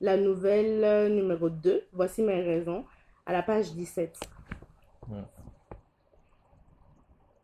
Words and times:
la 0.00 0.16
nouvelle 0.16 0.84
euh, 0.84 1.08
numéro 1.08 1.48
2, 1.48 1.84
Voici 1.92 2.22
mes 2.22 2.42
raisons, 2.42 2.84
à 3.24 3.32
la 3.32 3.42
page 3.42 3.72
17. 3.72 4.18
Ouais. 5.08 5.18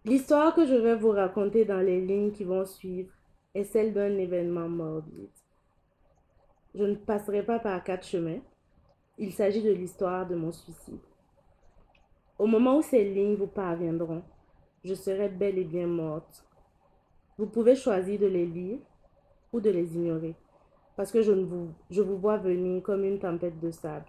L'histoire 0.04 0.54
que 0.54 0.66
je 0.66 0.74
vais 0.74 0.96
vous 0.96 1.10
raconter 1.10 1.64
dans 1.64 1.80
les 1.80 2.00
lignes 2.00 2.32
qui 2.32 2.44
vont 2.44 2.64
suivre 2.64 3.12
est 3.54 3.64
celle 3.64 3.92
d'un 3.92 4.18
événement 4.18 4.68
morbide. 4.68 5.30
Je 6.74 6.84
ne 6.84 6.94
passerai 6.94 7.44
pas 7.44 7.58
par 7.58 7.84
quatre 7.84 8.06
chemins. 8.06 8.40
Il 9.18 9.32
s'agit 9.32 9.62
de 9.62 9.70
l'histoire 9.70 10.26
de 10.26 10.34
mon 10.34 10.50
suicide. 10.50 10.98
Au 12.38 12.46
moment 12.46 12.78
où 12.78 12.82
ces 12.82 13.04
lignes 13.04 13.36
vous 13.36 13.46
parviendront, 13.46 14.24
je 14.84 14.94
serai 14.94 15.28
bel 15.28 15.58
et 15.58 15.64
bien 15.64 15.86
morte. 15.86 16.44
Vous 17.38 17.46
pouvez 17.46 17.76
choisir 17.76 18.18
de 18.18 18.26
les 18.26 18.46
lire 18.46 18.78
ou 19.52 19.60
de 19.60 19.70
les 19.70 19.94
ignorer, 19.94 20.34
parce 20.96 21.10
que 21.10 21.22
je, 21.22 21.32
ne 21.32 21.44
vous, 21.44 21.68
je 21.90 22.02
vous 22.02 22.18
vois 22.18 22.36
venir 22.36 22.82
comme 22.82 23.04
une 23.04 23.18
tempête 23.18 23.58
de 23.60 23.70
sable. 23.70 24.06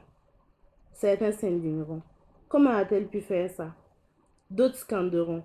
Certains 0.93 1.31
s'indigneront. 1.31 2.01
Comment 2.47 2.71
a-t-elle 2.71 3.07
pu 3.07 3.21
faire 3.21 3.49
ça? 3.49 3.73
D'autres 4.49 4.75
scanderont. 4.75 5.43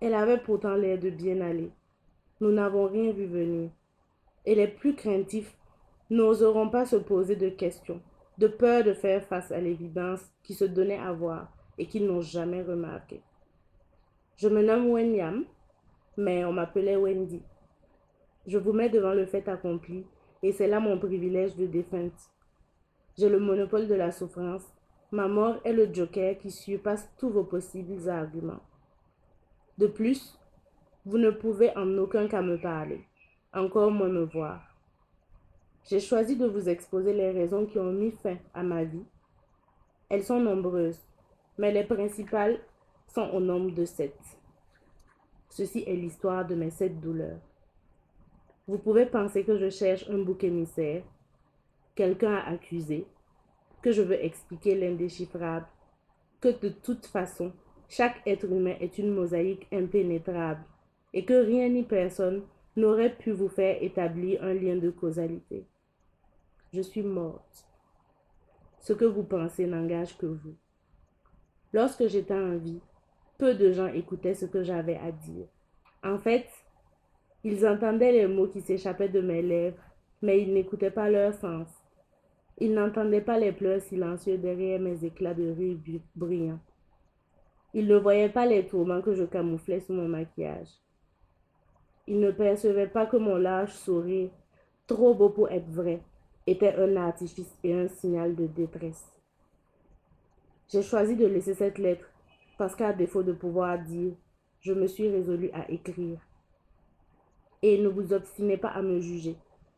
Elle 0.00 0.14
avait 0.14 0.38
pourtant 0.38 0.74
l'air 0.74 0.98
de 0.98 1.10
bien 1.10 1.40
aller. 1.40 1.70
Nous 2.40 2.50
n'avons 2.50 2.86
rien 2.86 3.12
vu 3.12 3.26
venir. 3.26 3.70
Et 4.44 4.54
les 4.54 4.68
plus 4.68 4.94
craintifs 4.94 5.56
n'oseront 6.10 6.68
pas 6.68 6.84
se 6.84 6.96
poser 6.96 7.36
de 7.36 7.48
questions, 7.48 8.00
de 8.36 8.46
peur 8.46 8.84
de 8.84 8.92
faire 8.92 9.24
face 9.24 9.50
à 9.52 9.60
l'évidence 9.60 10.20
qui 10.42 10.54
se 10.54 10.64
donnait 10.64 10.98
à 10.98 11.12
voir 11.12 11.48
et 11.78 11.86
qu'ils 11.86 12.06
n'ont 12.06 12.20
jamais 12.20 12.62
remarqué. 12.62 13.22
Je 14.36 14.48
me 14.48 14.62
nomme 14.62 14.90
Wenyam, 14.90 15.44
mais 16.16 16.44
on 16.44 16.52
m'appelait 16.52 16.96
Wendy. 16.96 17.40
Je 18.46 18.58
vous 18.58 18.72
mets 18.72 18.90
devant 18.90 19.14
le 19.14 19.26
fait 19.26 19.48
accompli, 19.48 20.04
et 20.42 20.52
c'est 20.52 20.68
là 20.68 20.80
mon 20.80 20.98
privilège 20.98 21.56
de 21.56 21.66
défunte. 21.66 22.30
J'ai 23.16 23.28
le 23.28 23.38
monopole 23.38 23.86
de 23.86 23.94
la 23.94 24.10
souffrance. 24.10 24.64
Ma 25.12 25.28
mort 25.28 25.56
est 25.64 25.72
le 25.72 25.92
joker 25.92 26.36
qui 26.38 26.50
surpasse 26.50 27.08
tous 27.18 27.30
vos 27.30 27.44
possibles 27.44 28.08
arguments. 28.08 28.62
De 29.78 29.86
plus, 29.86 30.38
vous 31.06 31.18
ne 31.18 31.30
pouvez 31.30 31.76
en 31.76 31.98
aucun 31.98 32.28
cas 32.28 32.42
me 32.42 32.60
parler, 32.60 33.04
encore 33.52 33.90
moins 33.90 34.08
me 34.08 34.24
voir. 34.24 34.60
J'ai 35.88 36.00
choisi 36.00 36.36
de 36.36 36.46
vous 36.46 36.68
exposer 36.68 37.12
les 37.12 37.30
raisons 37.30 37.66
qui 37.66 37.78
ont 37.78 37.92
mis 37.92 38.10
fin 38.10 38.36
à 38.54 38.62
ma 38.62 38.84
vie. 38.84 39.04
Elles 40.08 40.24
sont 40.24 40.40
nombreuses, 40.40 41.00
mais 41.58 41.72
les 41.72 41.84
principales 41.84 42.58
sont 43.06 43.28
au 43.30 43.40
nombre 43.40 43.70
de 43.72 43.84
sept. 43.84 44.18
Ceci 45.50 45.84
est 45.86 45.94
l'histoire 45.94 46.46
de 46.46 46.54
mes 46.54 46.70
sept 46.70 47.00
douleurs. 47.00 47.38
Vous 48.66 48.78
pouvez 48.78 49.04
penser 49.04 49.44
que 49.44 49.58
je 49.58 49.68
cherche 49.68 50.08
un 50.08 50.18
bouc 50.18 50.42
émissaire, 50.42 51.02
quelqu'un 51.94 52.34
à 52.34 52.50
accuser, 52.50 53.06
que 53.82 53.92
je 53.92 54.00
veux 54.00 54.24
expliquer 54.24 54.74
l'indéchiffrable, 54.74 55.66
que 56.40 56.48
de 56.48 56.70
toute 56.70 57.04
façon, 57.04 57.52
chaque 57.88 58.26
être 58.26 58.50
humain 58.50 58.76
est 58.80 58.96
une 58.96 59.12
mosaïque 59.12 59.66
impénétrable 59.70 60.64
et 61.12 61.24
que 61.24 61.34
rien 61.34 61.68
ni 61.68 61.82
personne 61.82 62.42
n'aurait 62.76 63.14
pu 63.14 63.32
vous 63.32 63.48
faire 63.48 63.82
établir 63.82 64.42
un 64.42 64.54
lien 64.54 64.76
de 64.76 64.90
causalité. 64.90 65.66
Je 66.72 66.80
suis 66.80 67.02
morte. 67.02 67.68
Ce 68.80 68.92
que 68.92 69.04
vous 69.04 69.22
pensez 69.22 69.66
n'engage 69.66 70.16
que 70.16 70.26
vous. 70.26 70.56
Lorsque 71.72 72.06
j'étais 72.06 72.34
en 72.34 72.56
vie, 72.56 72.80
peu 73.38 73.54
de 73.54 73.72
gens 73.72 73.88
écoutaient 73.88 74.34
ce 74.34 74.46
que 74.46 74.62
j'avais 74.62 74.96
à 74.96 75.12
dire. 75.12 75.46
En 76.02 76.18
fait, 76.18 76.48
ils 77.44 77.66
entendaient 77.66 78.12
les 78.12 78.26
mots 78.26 78.48
qui 78.48 78.62
s'échappaient 78.62 79.10
de 79.10 79.20
mes 79.20 79.42
lèvres, 79.42 79.76
mais 80.22 80.40
ils 80.40 80.52
n'écoutaient 80.52 80.90
pas 80.90 81.10
leur 81.10 81.34
sens. 81.34 81.68
Ils 82.58 82.72
n'entendaient 82.72 83.20
pas 83.20 83.38
les 83.38 83.52
pleurs 83.52 83.82
silencieux 83.82 84.38
derrière 84.38 84.80
mes 84.80 85.04
éclats 85.04 85.34
de 85.34 85.50
rire 85.50 86.00
brillants. 86.16 86.60
Ils 87.74 87.86
ne 87.86 87.96
voyaient 87.96 88.30
pas 88.30 88.46
les 88.46 88.66
tourments 88.66 89.02
que 89.02 89.14
je 89.14 89.24
camouflais 89.24 89.80
sous 89.80 89.92
mon 89.92 90.08
maquillage. 90.08 90.70
Ils 92.06 92.20
ne 92.20 92.30
percevaient 92.30 92.86
pas 92.86 93.06
que 93.06 93.16
mon 93.16 93.36
large 93.36 93.72
sourire, 93.72 94.30
trop 94.86 95.14
beau 95.14 95.28
pour 95.28 95.50
être 95.50 95.68
vrai, 95.70 96.00
était 96.46 96.74
un 96.76 96.96
artifice 96.96 97.58
et 97.62 97.74
un 97.74 97.88
signal 97.88 98.34
de 98.34 98.46
détresse. 98.46 99.10
J'ai 100.68 100.82
choisi 100.82 101.16
de 101.16 101.26
laisser 101.26 101.54
cette 101.54 101.78
lettre 101.78 102.06
parce 102.56 102.74
qu'à 102.74 102.92
défaut 102.92 103.22
de 103.22 103.32
pouvoir 103.32 103.78
dire, 103.78 104.12
je 104.60 104.72
me 104.72 104.86
suis 104.86 105.10
résolue 105.10 105.50
à 105.52 105.70
écrire. 105.70 106.18
Et 107.66 107.78
ne 107.78 107.88
vous 107.88 108.12
obstinez 108.12 108.58
pas 108.58 108.68
à 108.68 108.82
me 108.82 109.00
juger. 109.00 109.36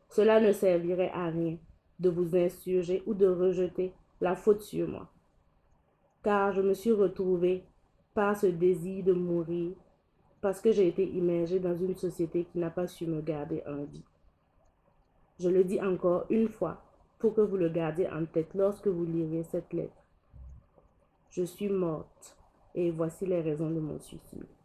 Cela 0.09 0.41
ne 0.41 0.51
servirait 0.51 1.11
à 1.13 1.27
rien 1.27 1.57
de 1.99 2.09
vous 2.09 2.35
insurger 2.35 3.01
ou 3.05 3.13
de 3.13 3.27
rejeter 3.27 3.93
la 4.19 4.35
faute 4.35 4.61
sur 4.61 4.89
moi. 4.89 5.07
Car 6.21 6.51
je 6.51 6.61
me 6.61 6.73
suis 6.73 6.91
retrouvée 6.91 7.63
par 8.13 8.35
ce 8.35 8.47
désir 8.47 9.05
de 9.05 9.13
mourir 9.13 9.71
parce 10.41 10.59
que 10.59 10.73
j'ai 10.73 10.89
été 10.89 11.07
immergée 11.07 11.59
dans 11.59 11.77
une 11.77 11.95
société 11.95 12.43
qui 12.43 12.59
n'a 12.59 12.69
pas 12.69 12.87
su 12.87 13.07
me 13.07 13.21
garder 13.21 13.63
en 13.65 13.85
vie. 13.85 14.03
Je 15.39 15.47
le 15.47 15.63
dis 15.63 15.79
encore 15.79 16.25
une 16.29 16.49
fois 16.49 16.83
pour 17.19 17.35
que 17.35 17.41
vous 17.41 17.55
le 17.55 17.69
gardiez 17.69 18.09
en 18.09 18.25
tête 18.25 18.53
lorsque 18.53 18.87
vous 18.87 19.05
lirez 19.05 19.43
cette 19.43 19.71
lettre. 19.71 20.03
Je 21.29 21.43
suis 21.43 21.69
morte 21.69 22.35
et 22.75 22.91
voici 22.91 23.25
les 23.25 23.39
raisons 23.39 23.69
de 23.69 23.79
mon 23.79 23.97
suicide. 23.99 24.56